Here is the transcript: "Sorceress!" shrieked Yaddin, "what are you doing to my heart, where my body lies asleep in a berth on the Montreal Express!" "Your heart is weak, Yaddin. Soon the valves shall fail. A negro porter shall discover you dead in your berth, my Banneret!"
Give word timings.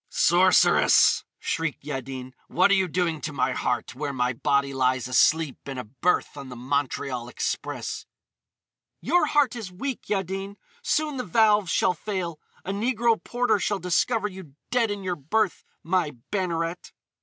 "Sorceress!" 0.09 1.23
shrieked 1.37 1.83
Yaddin, 1.83 2.33
"what 2.47 2.71
are 2.71 2.73
you 2.73 2.87
doing 2.87 3.21
to 3.21 3.31
my 3.31 3.51
heart, 3.51 3.93
where 3.93 4.11
my 4.11 4.33
body 4.33 4.73
lies 4.73 5.07
asleep 5.07 5.59
in 5.69 5.77
a 5.77 5.83
berth 5.83 6.35
on 6.35 6.49
the 6.49 6.55
Montreal 6.55 7.27
Express!" 7.29 8.07
"Your 8.99 9.27
heart 9.27 9.55
is 9.55 9.71
weak, 9.71 10.07
Yaddin. 10.09 10.55
Soon 10.81 11.17
the 11.17 11.23
valves 11.23 11.69
shall 11.69 11.93
fail. 11.93 12.39
A 12.65 12.71
negro 12.71 13.23
porter 13.23 13.59
shall 13.59 13.77
discover 13.77 14.27
you 14.27 14.55
dead 14.71 14.89
in 14.89 15.03
your 15.03 15.15
berth, 15.15 15.63
my 15.83 16.13
Banneret!" 16.31 16.93